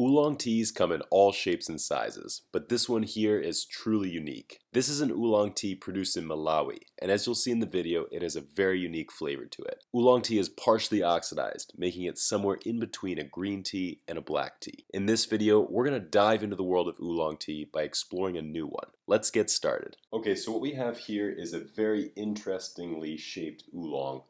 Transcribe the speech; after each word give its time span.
Oolong 0.00 0.38
teas 0.38 0.72
come 0.72 0.92
in 0.92 1.02
all 1.10 1.30
shapes 1.30 1.68
and 1.68 1.78
sizes, 1.78 2.40
but 2.52 2.70
this 2.70 2.88
one 2.88 3.02
here 3.02 3.38
is 3.38 3.66
truly 3.66 4.08
unique. 4.08 4.58
This 4.72 4.88
is 4.88 5.02
an 5.02 5.10
oolong 5.10 5.52
tea 5.52 5.74
produced 5.74 6.16
in 6.16 6.24
Malawi, 6.24 6.78
and 7.02 7.10
as 7.10 7.26
you'll 7.26 7.34
see 7.34 7.50
in 7.50 7.60
the 7.60 7.66
video, 7.66 8.06
it 8.10 8.22
has 8.22 8.34
a 8.34 8.40
very 8.40 8.80
unique 8.80 9.12
flavor 9.12 9.44
to 9.44 9.62
it. 9.62 9.84
Oolong 9.94 10.22
tea 10.22 10.38
is 10.38 10.48
partially 10.48 11.02
oxidized, 11.02 11.74
making 11.76 12.04
it 12.04 12.16
somewhere 12.16 12.58
in 12.64 12.80
between 12.80 13.18
a 13.18 13.24
green 13.24 13.62
tea 13.62 14.00
and 14.08 14.16
a 14.16 14.22
black 14.22 14.58
tea. 14.60 14.86
In 14.94 15.04
this 15.04 15.26
video, 15.26 15.60
we're 15.60 15.86
going 15.86 16.00
to 16.00 16.08
dive 16.08 16.42
into 16.42 16.56
the 16.56 16.64
world 16.64 16.88
of 16.88 16.98
oolong 16.98 17.36
tea 17.36 17.68
by 17.70 17.82
exploring 17.82 18.38
a 18.38 18.42
new 18.42 18.66
one. 18.66 18.88
Let's 19.06 19.30
get 19.30 19.50
started. 19.50 19.98
Okay, 20.14 20.34
so 20.34 20.50
what 20.50 20.62
we 20.62 20.72
have 20.74 20.96
here 20.96 21.28
is 21.28 21.52
a 21.52 21.60
very 21.60 22.12
interestingly 22.16 23.18
shaped 23.18 23.64
oolong 23.74 24.22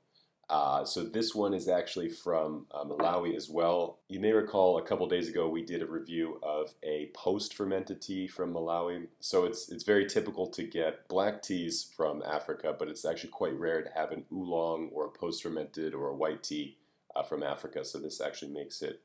uh, 0.50 0.84
so 0.84 1.04
this 1.04 1.32
one 1.32 1.54
is 1.54 1.68
actually 1.68 2.08
from 2.08 2.66
uh, 2.72 2.82
Malawi 2.82 3.36
as 3.36 3.48
well. 3.48 4.00
You 4.08 4.18
may 4.18 4.32
recall 4.32 4.78
a 4.78 4.82
couple 4.82 5.06
days 5.06 5.28
ago 5.28 5.48
we 5.48 5.64
did 5.64 5.80
a 5.80 5.86
review 5.86 6.40
of 6.42 6.74
a 6.82 7.10
post-fermented 7.14 8.02
tea 8.02 8.26
from 8.26 8.52
Malawi. 8.52 9.06
So 9.20 9.44
it's 9.44 9.70
it's 9.70 9.84
very 9.84 10.06
typical 10.06 10.48
to 10.48 10.64
get 10.64 11.06
black 11.06 11.40
teas 11.40 11.88
from 11.96 12.24
Africa, 12.24 12.74
but 12.76 12.88
it's 12.88 13.04
actually 13.04 13.30
quite 13.30 13.56
rare 13.56 13.80
to 13.82 13.90
have 13.94 14.10
an 14.10 14.24
oolong 14.32 14.90
or 14.92 15.06
a 15.06 15.10
post-fermented 15.10 15.94
or 15.94 16.08
a 16.08 16.16
white 16.16 16.42
tea 16.42 16.78
uh, 17.14 17.22
from 17.22 17.44
Africa. 17.44 17.84
So 17.84 17.98
this 17.98 18.20
actually 18.20 18.52
makes 18.52 18.82
it 18.82 19.02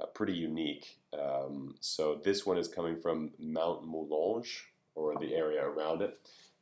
uh, 0.00 0.06
pretty 0.06 0.34
unique. 0.34 0.98
Um, 1.16 1.76
so 1.78 2.20
this 2.24 2.44
one 2.44 2.58
is 2.58 2.66
coming 2.66 2.96
from 2.96 3.30
Mount 3.38 3.88
Mulanje 3.88 4.62
or 4.96 5.14
the 5.20 5.36
area 5.36 5.64
around 5.64 6.02
it. 6.02 6.18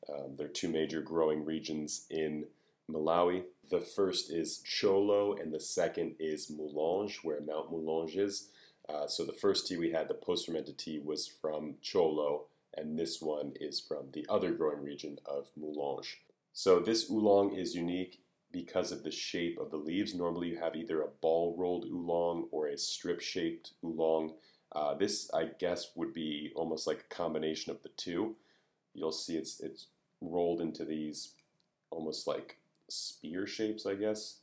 Um, 0.06 0.36
there 0.36 0.46
are 0.46 0.50
two 0.50 0.68
major 0.68 1.00
growing 1.00 1.46
regions 1.46 2.04
in 2.10 2.44
Malawi. 2.90 3.44
The 3.70 3.80
first 3.80 4.30
is 4.30 4.58
Cholo, 4.58 5.34
and 5.34 5.52
the 5.52 5.60
second 5.60 6.14
is 6.18 6.50
Mulanje, 6.50 7.18
where 7.22 7.40
Mount 7.40 7.70
Mulanje 7.70 8.18
is. 8.18 8.48
Uh, 8.88 9.06
so 9.06 9.24
the 9.24 9.32
first 9.32 9.66
tea 9.66 9.76
we 9.76 9.92
had, 9.92 10.08
the 10.08 10.14
post-fermented 10.14 10.78
tea, 10.78 10.98
was 10.98 11.28
from 11.28 11.74
Cholo, 11.82 12.46
and 12.74 12.98
this 12.98 13.20
one 13.20 13.52
is 13.60 13.80
from 13.80 14.10
the 14.12 14.26
other 14.28 14.52
growing 14.52 14.82
region 14.82 15.18
of 15.26 15.48
Mulanje. 15.60 16.14
So 16.52 16.80
this 16.80 17.10
oolong 17.10 17.54
is 17.54 17.74
unique 17.74 18.20
because 18.50 18.90
of 18.90 19.02
the 19.02 19.10
shape 19.10 19.58
of 19.58 19.70
the 19.70 19.76
leaves. 19.76 20.14
Normally 20.14 20.48
you 20.48 20.58
have 20.58 20.74
either 20.74 21.02
a 21.02 21.08
ball-rolled 21.20 21.84
oolong 21.84 22.48
or 22.50 22.68
a 22.68 22.78
strip-shaped 22.78 23.72
oolong. 23.84 24.34
Uh, 24.72 24.94
this, 24.94 25.30
I 25.34 25.50
guess, 25.58 25.90
would 25.94 26.14
be 26.14 26.52
almost 26.56 26.86
like 26.86 27.00
a 27.00 27.14
combination 27.14 27.70
of 27.70 27.82
the 27.82 27.90
two. 27.90 28.36
You'll 28.94 29.12
see 29.12 29.36
it's 29.36 29.60
it's 29.60 29.86
rolled 30.20 30.60
into 30.60 30.84
these 30.84 31.34
almost 31.90 32.26
like 32.26 32.58
spear 32.88 33.46
shapes, 33.46 33.86
I 33.86 33.94
guess. 33.94 34.38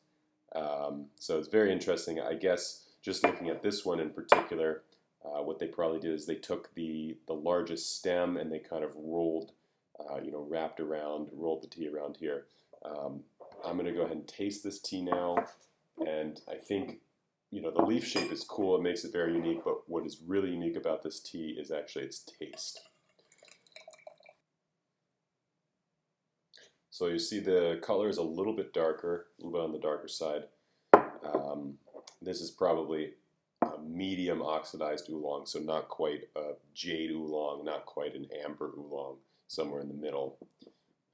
Um, 0.55 1.07
so 1.19 1.37
it's 1.37 1.47
very 1.47 1.71
interesting. 1.71 2.19
I 2.19 2.33
guess 2.33 2.83
just 3.01 3.23
looking 3.23 3.49
at 3.49 3.61
this 3.61 3.85
one 3.85 3.99
in 3.99 4.09
particular, 4.11 4.83
uh, 5.23 5.41
what 5.43 5.59
they 5.59 5.67
probably 5.67 5.99
did 5.99 6.13
is 6.13 6.25
they 6.25 6.35
took 6.35 6.73
the 6.75 7.17
the 7.27 7.33
largest 7.33 7.97
stem 7.97 8.37
and 8.37 8.51
they 8.51 8.59
kind 8.59 8.83
of 8.83 8.95
rolled, 8.95 9.51
uh, 9.99 10.19
you 10.23 10.31
know, 10.31 10.45
wrapped 10.47 10.79
around, 10.79 11.29
rolled 11.33 11.63
the 11.63 11.67
tea 11.67 11.87
around 11.87 12.17
here. 12.17 12.45
Um, 12.83 13.21
I'm 13.65 13.77
going 13.77 13.85
to 13.85 13.91
go 13.91 14.01
ahead 14.01 14.15
and 14.15 14.27
taste 14.27 14.63
this 14.63 14.79
tea 14.79 15.01
now, 15.01 15.45
and 16.05 16.39
I 16.49 16.55
think 16.55 16.99
you 17.51 17.61
know 17.61 17.71
the 17.71 17.81
leaf 17.81 18.05
shape 18.05 18.31
is 18.31 18.43
cool. 18.43 18.75
It 18.75 18.83
makes 18.83 19.03
it 19.03 19.11
very 19.11 19.33
unique. 19.33 19.63
But 19.63 19.89
what 19.89 20.05
is 20.05 20.21
really 20.25 20.51
unique 20.51 20.75
about 20.75 21.03
this 21.03 21.19
tea 21.19 21.55
is 21.59 21.71
actually 21.71 22.05
its 22.05 22.19
taste. 22.19 22.81
So 26.95 27.07
you 27.07 27.19
see 27.19 27.41
the 27.41 27.77
color 27.81 28.07
is 28.07 28.15
a 28.15 28.23
little 28.23 28.53
bit 28.53 28.71
darker, 28.71 29.25
a 29.37 29.43
little 29.43 29.59
bit 29.59 29.65
on 29.65 29.73
the 29.73 29.79
darker 29.79 30.07
side. 30.07 30.43
Um, 30.93 31.73
this 32.21 32.39
is 32.39 32.51
probably 32.51 33.15
a 33.61 33.81
medium 33.85 34.41
oxidized 34.41 35.09
oolong, 35.09 35.45
so 35.45 35.59
not 35.59 35.89
quite 35.89 36.29
a 36.37 36.53
jade 36.73 37.11
oolong, 37.11 37.65
not 37.65 37.85
quite 37.85 38.15
an 38.15 38.29
amber 38.45 38.71
oolong, 38.77 39.17
somewhere 39.49 39.81
in 39.81 39.89
the 39.89 39.93
middle. 39.93 40.37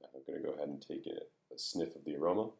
I'm 0.04 0.20
going 0.24 0.40
to 0.40 0.46
go 0.46 0.54
ahead 0.54 0.68
and 0.68 0.80
take 0.80 1.04
a, 1.08 1.52
a 1.52 1.58
sniff 1.58 1.96
of 1.96 2.04
the 2.04 2.14
aroma. 2.14 2.50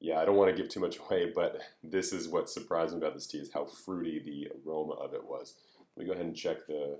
Yeah, 0.00 0.18
I 0.18 0.24
don't 0.24 0.34
want 0.34 0.50
to 0.50 0.60
give 0.60 0.68
too 0.68 0.80
much 0.80 0.98
away, 0.98 1.30
but 1.32 1.60
this 1.80 2.12
is 2.12 2.26
what 2.26 2.50
surprised 2.50 2.92
me 2.92 2.98
about 2.98 3.14
this 3.14 3.28
tea 3.28 3.38
is 3.38 3.52
how 3.52 3.66
fruity 3.66 4.18
the 4.18 4.48
aroma 4.66 4.94
of 4.94 5.14
it 5.14 5.22
was. 5.22 5.54
Let 5.94 6.02
me 6.02 6.08
go 6.08 6.14
ahead 6.14 6.26
and 6.26 6.34
check 6.34 6.66
the 6.66 6.98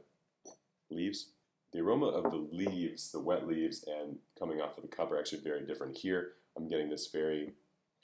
leaves 0.88 1.30
the 1.72 1.80
aroma 1.80 2.06
of 2.06 2.30
the 2.30 2.48
leaves, 2.52 3.12
the 3.12 3.20
wet 3.20 3.46
leaves, 3.46 3.84
and 3.86 4.18
coming 4.38 4.60
off 4.60 4.76
of 4.76 4.82
the 4.82 4.88
cup 4.88 5.10
are 5.12 5.18
actually 5.18 5.40
very 5.40 5.66
different. 5.66 5.98
Here, 5.98 6.32
I'm 6.56 6.68
getting 6.68 6.88
this 6.88 7.08
very 7.08 7.52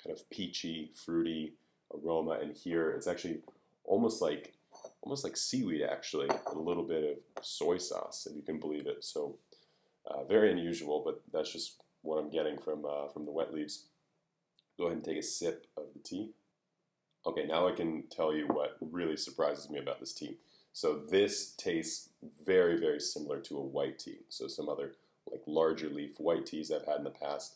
kind 0.02 0.16
of 0.16 0.28
peachy, 0.30 0.90
fruity 0.94 1.54
aroma, 1.92 2.38
and 2.42 2.56
here 2.56 2.90
it's 2.90 3.06
actually 3.06 3.40
almost 3.84 4.20
like 4.20 4.54
almost 5.02 5.24
like 5.24 5.36
seaweed, 5.36 5.82
actually, 5.82 6.28
a 6.28 6.58
little 6.58 6.82
bit 6.82 7.22
of 7.36 7.44
soy 7.44 7.78
sauce, 7.78 8.26
if 8.28 8.36
you 8.36 8.42
can 8.42 8.58
believe 8.58 8.86
it. 8.86 9.04
So, 9.04 9.36
uh, 10.06 10.24
very 10.24 10.50
unusual, 10.50 11.02
but 11.04 11.22
that's 11.32 11.52
just 11.52 11.76
what 12.02 12.16
I'm 12.16 12.30
getting 12.30 12.58
from 12.58 12.84
uh, 12.84 13.08
from 13.08 13.24
the 13.24 13.32
wet 13.32 13.52
leaves. 13.52 13.86
Go 14.76 14.86
ahead 14.86 14.96
and 14.96 15.04
take 15.04 15.18
a 15.18 15.22
sip 15.22 15.66
of 15.76 15.84
the 15.94 16.00
tea. 16.00 16.30
Okay, 17.26 17.46
now 17.46 17.66
I 17.66 17.72
can 17.72 18.04
tell 18.10 18.34
you 18.34 18.46
what 18.46 18.76
really 18.80 19.16
surprises 19.16 19.70
me 19.70 19.78
about 19.78 20.00
this 20.00 20.12
tea. 20.12 20.36
So 20.74 21.00
this 21.08 21.52
tastes 21.52 22.10
very, 22.44 22.76
very 22.78 23.00
similar 23.00 23.38
to 23.42 23.58
a 23.58 23.62
white 23.62 24.00
tea. 24.00 24.18
So 24.28 24.48
some 24.48 24.68
other 24.68 24.96
like 25.30 25.40
larger 25.46 25.88
leaf 25.88 26.18
white 26.18 26.46
teas 26.46 26.70
I've 26.70 26.84
had 26.84 26.98
in 26.98 27.04
the 27.04 27.10
past. 27.10 27.54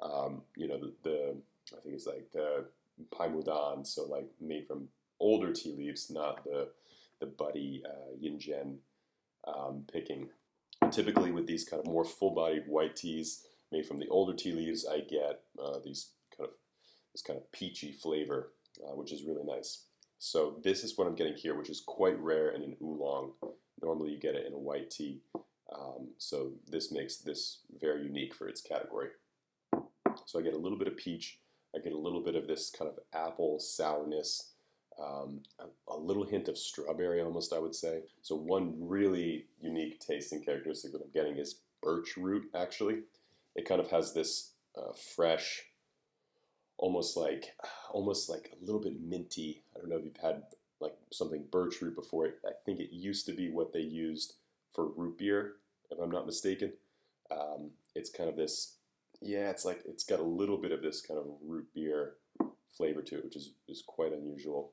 Um, 0.00 0.42
you 0.56 0.68
know, 0.68 0.78
the, 0.78 0.92
the, 1.02 1.36
I 1.76 1.80
think 1.80 1.96
it's 1.96 2.06
like 2.06 2.30
the 2.32 2.66
Paimudan, 3.10 3.84
so 3.84 4.04
like 4.04 4.28
made 4.40 4.68
from 4.68 4.88
older 5.18 5.52
tea 5.52 5.74
leaves, 5.76 6.10
not 6.10 6.44
the 6.44 6.68
the 7.18 7.26
buddy 7.26 7.82
uh, 7.84 8.16
Yinzhen 8.22 8.76
um, 9.46 9.84
picking. 9.92 10.28
Typically, 10.90 11.32
with 11.32 11.46
these 11.46 11.64
kind 11.64 11.80
of 11.80 11.86
more 11.86 12.04
full-bodied 12.04 12.66
white 12.66 12.96
teas 12.96 13.44
made 13.70 13.84
from 13.84 13.98
the 13.98 14.08
older 14.08 14.32
tea 14.32 14.52
leaves, 14.52 14.86
I 14.86 15.00
get 15.00 15.42
uh, 15.62 15.78
these 15.84 16.12
kind 16.34 16.48
of 16.48 16.54
this 17.12 17.20
kind 17.20 17.38
of 17.38 17.50
peachy 17.52 17.92
flavor, 17.92 18.52
uh, 18.82 18.94
which 18.94 19.12
is 19.12 19.24
really 19.24 19.44
nice. 19.44 19.84
So 20.20 20.56
this 20.62 20.84
is 20.84 20.98
what 20.98 21.06
I'm 21.06 21.14
getting 21.14 21.34
here, 21.34 21.56
which 21.56 21.70
is 21.70 21.80
quite 21.80 22.20
rare 22.20 22.50
in 22.50 22.62
an 22.62 22.76
oolong. 22.82 23.32
Normally 23.82 24.10
you 24.10 24.20
get 24.20 24.34
it 24.34 24.46
in 24.46 24.52
a 24.52 24.58
white 24.58 24.90
tea. 24.90 25.22
Um, 25.74 26.08
so 26.18 26.52
this 26.68 26.92
makes 26.92 27.16
this 27.16 27.60
very 27.80 28.02
unique 28.02 28.34
for 28.34 28.46
its 28.46 28.60
category. 28.60 29.08
So 30.26 30.38
I 30.38 30.42
get 30.42 30.52
a 30.52 30.58
little 30.58 30.76
bit 30.76 30.88
of 30.88 30.96
peach. 30.98 31.38
I 31.74 31.78
get 31.78 31.94
a 31.94 31.98
little 31.98 32.20
bit 32.20 32.34
of 32.34 32.46
this 32.46 32.70
kind 32.70 32.90
of 32.90 32.98
apple 33.14 33.58
sourness, 33.60 34.52
um, 35.02 35.40
a, 35.58 35.94
a, 35.94 35.96
little 35.96 36.26
hint 36.26 36.48
of 36.48 36.58
strawberry 36.58 37.22
almost, 37.22 37.54
I 37.54 37.58
would 37.58 37.74
say. 37.74 38.02
So 38.20 38.36
one 38.36 38.74
really 38.78 39.46
unique 39.58 40.00
tasting 40.00 40.44
characteristic 40.44 40.92
that 40.92 41.00
I'm 41.00 41.12
getting 41.14 41.38
is 41.38 41.60
birch 41.82 42.18
root, 42.18 42.50
actually. 42.54 43.04
It 43.56 43.66
kind 43.66 43.80
of 43.80 43.90
has 43.90 44.12
this 44.12 44.52
uh, 44.76 44.92
fresh, 44.92 45.62
almost 46.80 47.14
like 47.14 47.54
almost 47.90 48.28
like 48.30 48.50
a 48.60 48.64
little 48.64 48.80
bit 48.80 49.00
minty. 49.00 49.62
I 49.76 49.78
don't 49.78 49.90
know 49.90 49.98
if 49.98 50.04
you've 50.04 50.16
had 50.16 50.42
like 50.80 50.96
something 51.12 51.44
birch 51.52 51.80
root 51.82 51.94
before. 51.94 52.26
I 52.44 52.52
think 52.64 52.80
it 52.80 52.90
used 52.90 53.26
to 53.26 53.32
be 53.32 53.50
what 53.50 53.72
they 53.72 53.80
used 53.80 54.34
for 54.74 54.88
root 54.88 55.18
beer, 55.18 55.56
if 55.90 55.98
I'm 56.00 56.10
not 56.10 56.26
mistaken. 56.26 56.72
Um, 57.30 57.72
it's 57.94 58.08
kind 58.10 58.30
of 58.30 58.36
this, 58.36 58.76
yeah, 59.20 59.50
it's 59.50 59.64
like 59.64 59.82
it's 59.86 60.04
got 60.04 60.20
a 60.20 60.24
little 60.24 60.56
bit 60.56 60.72
of 60.72 60.80
this 60.80 61.02
kind 61.02 61.20
of 61.20 61.26
root 61.46 61.66
beer 61.74 62.14
flavor 62.72 63.02
to 63.02 63.18
it, 63.18 63.24
which 63.24 63.36
is 63.36 63.52
is 63.68 63.84
quite 63.86 64.12
unusual. 64.12 64.72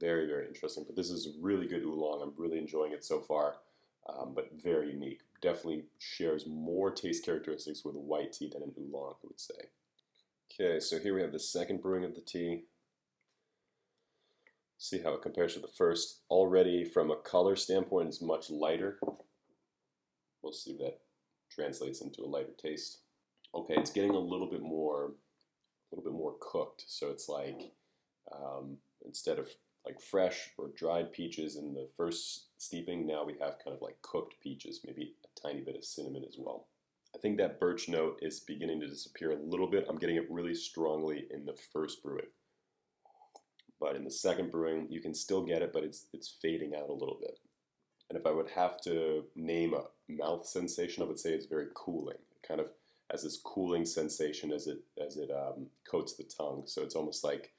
Very 0.00 0.26
very 0.26 0.46
interesting. 0.48 0.84
But 0.86 0.96
this 0.96 1.10
is 1.10 1.36
really 1.38 1.66
good 1.66 1.82
oolong. 1.82 2.22
I'm 2.22 2.42
really 2.42 2.58
enjoying 2.58 2.92
it 2.92 3.04
so 3.04 3.20
far. 3.20 3.56
Um, 4.08 4.32
but 4.34 4.48
very 4.62 4.92
unique. 4.92 5.20
Definitely 5.42 5.84
shares 5.98 6.46
more 6.46 6.90
taste 6.90 7.26
characteristics 7.26 7.84
with 7.84 7.94
white 7.94 8.32
tea 8.32 8.48
than 8.50 8.62
an 8.62 8.72
oolong, 8.78 9.16
I 9.22 9.26
would 9.26 9.38
say. 9.38 9.68
Okay, 10.50 10.80
so 10.80 10.98
here 10.98 11.14
we 11.14 11.20
have 11.20 11.32
the 11.32 11.38
second 11.38 11.82
brewing 11.82 12.04
of 12.04 12.14
the 12.14 12.20
tea. 12.20 12.64
See 14.78 15.00
how 15.02 15.14
it 15.14 15.22
compares 15.22 15.54
to 15.54 15.60
the 15.60 15.68
first. 15.68 16.20
Already 16.30 16.84
from 16.84 17.10
a 17.10 17.16
color 17.16 17.54
standpoint, 17.56 18.08
it's 18.08 18.22
much 18.22 18.50
lighter. 18.50 18.98
We'll 20.42 20.52
see 20.52 20.72
if 20.72 20.78
that 20.78 21.00
translates 21.50 22.00
into 22.00 22.22
a 22.22 22.26
lighter 22.26 22.54
taste. 22.60 22.98
Okay, 23.54 23.74
it's 23.76 23.90
getting 23.90 24.14
a 24.14 24.18
little 24.18 24.48
bit 24.48 24.62
more, 24.62 25.12
a 25.92 25.96
little 25.96 26.10
bit 26.10 26.18
more 26.18 26.34
cooked. 26.40 26.84
So 26.86 27.10
it's 27.10 27.28
like 27.28 27.72
um, 28.32 28.78
instead 29.04 29.38
of 29.38 29.48
like 29.84 30.00
fresh 30.00 30.50
or 30.58 30.70
dried 30.76 31.12
peaches 31.12 31.56
in 31.56 31.74
the 31.74 31.88
first 31.96 32.46
steeping, 32.58 33.06
now 33.06 33.24
we 33.24 33.34
have 33.40 33.58
kind 33.64 33.76
of 33.76 33.82
like 33.82 34.00
cooked 34.02 34.34
peaches, 34.42 34.80
maybe 34.84 35.14
a 35.24 35.40
tiny 35.40 35.60
bit 35.60 35.76
of 35.76 35.84
cinnamon 35.84 36.24
as 36.26 36.36
well. 36.38 36.66
I 37.18 37.20
think 37.20 37.38
that 37.38 37.58
birch 37.58 37.88
note 37.88 38.20
is 38.22 38.38
beginning 38.38 38.78
to 38.80 38.86
disappear 38.86 39.32
a 39.32 39.42
little 39.42 39.66
bit. 39.68 39.86
I'm 39.88 39.98
getting 39.98 40.14
it 40.14 40.30
really 40.30 40.54
strongly 40.54 41.26
in 41.32 41.44
the 41.44 41.56
first 41.72 42.00
brewing. 42.00 42.30
But 43.80 43.96
in 43.96 44.04
the 44.04 44.10
second 44.10 44.52
brewing, 44.52 44.86
you 44.88 45.00
can 45.00 45.14
still 45.14 45.42
get 45.42 45.62
it, 45.62 45.72
but 45.72 45.82
it's, 45.82 46.06
it's 46.12 46.36
fading 46.40 46.74
out 46.76 46.90
a 46.90 46.92
little 46.92 47.18
bit. 47.20 47.40
And 48.08 48.18
if 48.18 48.24
I 48.24 48.30
would 48.30 48.48
have 48.50 48.80
to 48.82 49.24
name 49.34 49.74
a 49.74 49.86
mouth 50.08 50.46
sensation, 50.46 51.02
I 51.02 51.06
would 51.06 51.18
say 51.18 51.32
it's 51.32 51.46
very 51.46 51.66
cooling. 51.74 52.18
It 52.30 52.46
kind 52.46 52.60
of 52.60 52.68
has 53.10 53.24
this 53.24 53.40
cooling 53.44 53.84
sensation 53.84 54.52
as 54.52 54.68
it, 54.68 54.78
as 55.04 55.16
it 55.16 55.30
um, 55.30 55.66
coats 55.90 56.14
the 56.14 56.22
tongue. 56.24 56.62
So 56.66 56.82
it's 56.82 56.94
almost 56.94 57.24
like 57.24 57.50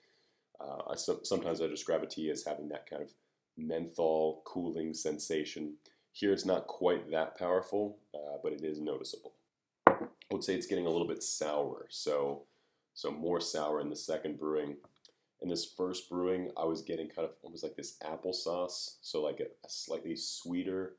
Uh, 0.62 0.92
I, 0.92 0.96
so, 0.96 1.20
sometimes 1.24 1.62
I 1.62 1.68
describe 1.68 2.04
a 2.04 2.08
tea 2.08 2.30
as 2.32 2.46
having 2.46 2.70
that 2.70 2.90
kind 2.90 3.02
of 3.02 3.14
menthol 3.58 4.42
cooling 4.46 4.94
sensation. 4.94 5.76
Here 6.12 6.34
it's 6.34 6.46
not 6.46 6.68
quite 6.68 7.12
that 7.12 7.38
powerful, 7.38 7.98
uh, 8.14 8.38
but 8.44 8.54
it 8.54 8.64
is 8.64 8.80
noticeable. 8.80 9.34
I 10.02 10.34
would 10.34 10.44
say 10.44 10.56
it's 10.56 10.68
getting 10.68 10.86
a 10.86 10.90
little 10.90 11.08
bit 11.08 11.24
sour, 11.24 11.88
so 11.90 12.44
so 12.94 13.12
more 13.12 13.40
sour 13.40 13.80
in 13.80 13.90
the 13.90 13.96
second 13.96 14.40
brewing. 14.40 14.78
In 15.42 15.48
this 15.48 15.66
first 15.66 16.10
brewing, 16.10 16.52
I 16.58 16.66
was 16.66 16.82
getting 16.82 17.08
kind 17.08 17.28
of 17.28 17.36
almost 17.44 17.64
like 17.64 17.78
this 17.78 17.98
applesauce, 18.04 18.98
so 19.02 19.22
like 19.22 19.40
a, 19.40 19.46
a 19.66 19.70
slightly 19.70 20.16
sweeter 20.18 20.96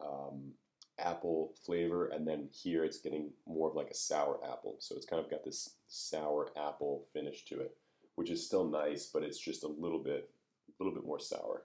um, 0.00 0.52
apple 0.98 1.54
flavor, 1.66 2.06
and 2.06 2.26
then 2.26 2.48
here 2.52 2.84
it's 2.84 3.00
getting 3.00 3.30
more 3.46 3.68
of 3.68 3.74
like 3.74 3.90
a 3.90 3.94
sour 3.94 4.38
apple. 4.44 4.76
So 4.78 4.94
it's 4.94 5.06
kind 5.06 5.22
of 5.22 5.30
got 5.30 5.44
this 5.44 5.70
sour 5.88 6.50
apple 6.56 7.06
finish 7.12 7.44
to 7.46 7.60
it, 7.60 7.76
which 8.14 8.30
is 8.30 8.46
still 8.46 8.68
nice, 8.68 9.06
but 9.12 9.24
it's 9.24 9.40
just 9.40 9.64
a 9.64 9.68
little 9.68 9.98
bit, 9.98 10.30
a 10.68 10.82
little 10.82 10.94
bit 10.96 11.06
more 11.06 11.18
sour. 11.18 11.64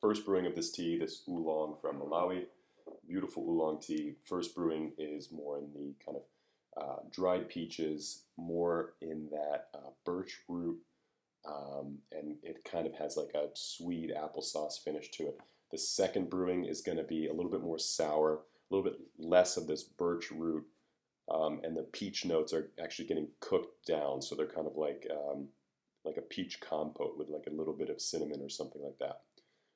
First 0.00 0.26
brewing 0.26 0.46
of 0.46 0.56
this 0.56 0.72
tea, 0.72 0.98
this 0.98 1.22
oolong 1.28 1.76
from 1.80 2.00
Malawi, 2.00 2.46
beautiful 3.06 3.44
oolong 3.48 3.80
tea. 3.80 4.14
First 4.24 4.54
brewing 4.54 4.92
is 4.98 5.30
more 5.30 5.58
in 5.58 5.72
the 5.74 5.94
kind 6.04 6.16
of 6.16 6.22
uh, 6.80 7.02
dried 7.10 7.48
peaches, 7.48 8.24
more 8.36 8.94
in 9.00 9.28
that 9.30 9.68
uh, 9.74 9.90
birch 10.04 10.38
root, 10.48 10.78
um, 11.46 11.98
and 12.12 12.36
it 12.42 12.64
kind 12.64 12.86
of 12.86 12.94
has 12.94 13.16
like 13.16 13.34
a 13.34 13.48
sweet 13.54 14.10
applesauce 14.10 14.82
finish 14.82 15.10
to 15.10 15.24
it. 15.24 15.38
The 15.70 15.78
second 15.78 16.30
brewing 16.30 16.64
is 16.64 16.80
going 16.80 16.98
to 16.98 17.04
be 17.04 17.28
a 17.28 17.32
little 17.32 17.50
bit 17.50 17.62
more 17.62 17.78
sour, 17.78 18.34
a 18.70 18.74
little 18.74 18.90
bit 18.90 19.00
less 19.18 19.56
of 19.56 19.66
this 19.66 19.82
birch 19.82 20.30
root, 20.30 20.64
um, 21.30 21.60
and 21.62 21.76
the 21.76 21.82
peach 21.82 22.24
notes 22.24 22.52
are 22.52 22.70
actually 22.82 23.08
getting 23.08 23.28
cooked 23.40 23.86
down, 23.86 24.22
so 24.22 24.34
they're 24.34 24.46
kind 24.46 24.66
of 24.66 24.76
like 24.76 25.06
um, 25.10 25.48
like 26.04 26.16
a 26.16 26.22
peach 26.22 26.60
compote 26.60 27.16
with 27.16 27.28
like 27.28 27.46
a 27.46 27.54
little 27.54 27.74
bit 27.74 27.90
of 27.90 28.00
cinnamon 28.00 28.40
or 28.42 28.48
something 28.48 28.82
like 28.82 28.98
that. 28.98 29.20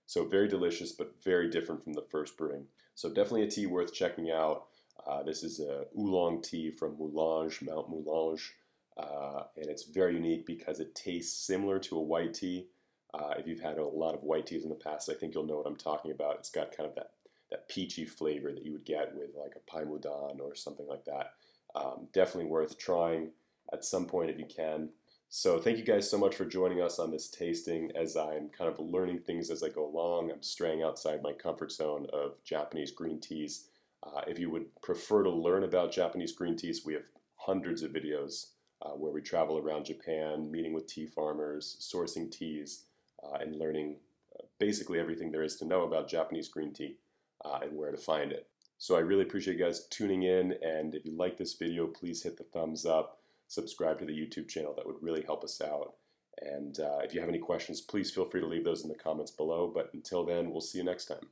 So 0.07 0.25
very 0.25 0.49
delicious, 0.49 0.93
but 0.93 1.23
very 1.23 1.51
different 1.51 1.85
from 1.85 1.95
the 1.95 2.07
first 2.11 2.37
brewing. 2.37 2.67
So 2.95 3.09
definitely 3.09 3.43
a 3.43 3.51
tea 3.51 3.67
worth 3.67 3.93
checking 3.93 4.31
out. 4.31 4.67
Uh, 5.07 5.23
this 5.23 5.43
is 5.43 5.61
a 5.61 5.85
oolong 5.99 6.43
tea 6.43 6.71
from 6.71 6.97
Mulanje, 6.97 7.63
Mount 7.63 7.91
Mulanje, 7.91 8.51
uh, 8.97 9.43
and 9.57 9.67
it's 9.67 9.85
very 9.85 10.15
unique 10.15 10.47
because 10.47 10.81
it 10.81 10.95
tastes 10.95 11.47
similar 11.47 11.79
to 11.81 11.97
a 11.97 12.03
white 12.03 12.35
tea. 12.35 12.67
Uh, 13.13 13.35
if 13.39 13.47
you've 13.47 13.61
had 13.61 13.79
a 13.79 13.85
lot 13.85 14.15
of 14.15 14.23
white 14.23 14.47
teas 14.47 14.65
in 14.65 14.69
the 14.69 14.75
past, 14.75 15.11
I 15.11 15.15
think 15.15 15.35
you'll 15.35 15.47
know 15.47 15.59
what 15.59 15.67
I'm 15.67 15.77
talking 15.77 16.11
about. 16.11 16.37
It's 16.37 16.51
got 16.51 16.77
kind 16.77 16.89
of 16.89 16.95
that 16.97 17.11
that 17.51 17.69
peachy 17.69 18.05
flavor 18.05 18.53
that 18.53 18.65
you 18.65 18.73
would 18.73 18.85
get 18.85 19.15
with 19.15 19.31
like 19.37 19.55
a 19.55 19.71
Pai 19.71 19.85
Mudan 19.85 20.41
or 20.41 20.55
something 20.57 20.87
like 20.89 21.05
that. 21.05 21.35
Um, 21.77 22.09
definitely 22.13 22.51
worth 22.51 22.77
trying 22.79 23.31
at 23.73 23.85
some 23.85 24.07
point 24.07 24.31
if 24.31 24.39
you 24.39 24.47
can. 24.47 24.89
So 25.29 25.59
thank 25.59 25.77
you 25.77 25.85
guys 25.85 26.09
so 26.09 26.19
much 26.19 26.37
for 26.37 26.45
joining 26.45 26.81
us 26.81 26.99
on 26.99 27.11
this 27.11 27.29
tasting 27.29 27.91
as 27.95 28.17
I'm 28.17 28.49
kind 28.49 28.71
of 28.71 28.79
learning 28.79 29.21
things 29.21 29.51
as 29.51 29.63
I 29.63 29.69
go 29.69 29.85
along. 29.85 30.31
I'm 30.31 30.43
straying 30.43 30.83
outside 30.83 31.23
my 31.23 31.33
comfort 31.33 31.73
zone 31.73 32.07
of 32.13 32.43
Japanese 32.45 32.93
green 32.93 33.21
teas. 33.21 33.69
Uh, 34.03 34.23
if 34.27 34.39
you 34.39 34.51
would 34.51 34.67
prefer 34.83 35.25
to 35.25 35.31
learn 35.31 35.65
about 35.65 35.93
Japanese 35.93 36.33
green 36.33 36.57
teas, 36.57 36.87
we 36.87 36.95
have 36.95 37.03
hundreds 37.37 37.83
of 37.83 37.91
videos 37.91 38.53
uh, 38.83 38.91
where 38.91 39.13
we 39.13 39.21
travel 39.21 39.59
around 39.59 39.85
Japan, 39.85 40.51
meeting 40.51 40.73
with 40.73 40.87
tea 40.87 41.07
farmers, 41.07 41.77
sourcing 41.81 42.31
teas, 42.31 42.85
uh, 43.25 43.39
and 43.41 43.57
learning 43.57 43.97
uh, 44.39 44.45
basically 44.59 45.01
everything 45.01 45.33
there 45.33 45.43
is 45.43 45.57
to 45.57 45.67
know 45.67 45.83
about 45.83 46.09
Japanese 46.09 46.49
green 46.49 46.73
tea 46.73 46.97
uh, 47.45 47.59
and 47.63 47.77
where 47.77 47.91
to 47.91 47.99
find 47.99 48.33
it. 48.33 48.47
So 48.79 48.95
I 48.95 49.01
really 49.01 49.23
appreciate 49.23 49.59
you 49.59 49.65
guys 49.65 49.87
tuning 49.89 50.23
in, 50.23 50.55
and 50.63 50.95
if 50.95 51.05
you 51.05 51.17
like 51.17 51.37
this 51.37 51.55
video, 51.55 51.87
please 51.87 52.23
hit 52.23 52.37
the 52.37 52.45
thumbs 52.45 52.87
up, 52.87 53.19
subscribe 53.49 53.99
to 53.99 54.05
the 54.05 54.13
YouTube 54.13 54.49
channel. 54.49 54.75
That 54.77 54.87
would 54.87 55.03
really 55.03 55.23
help 55.23 55.45
us 55.45 55.61
out. 55.61 55.95
And 56.41 56.79
uh, 56.81 56.99
if 57.03 57.15
you 57.15 57.21
have 57.21 57.29
any 57.31 57.39
questions, 57.39 57.81
please 57.81 58.11
feel 58.11 58.27
free 58.27 58.41
to 58.41 58.47
leave 58.47 58.65
those 58.65 58.83
in 58.83 58.89
the 58.89 58.95
comments 58.95 59.31
below. 59.31 59.71
But 59.75 59.91
until 59.95 60.25
then, 60.25 60.51
we'll 60.51 60.61
see 60.61 60.79
you 60.79 60.85
next 60.85 61.07
time. 61.07 61.29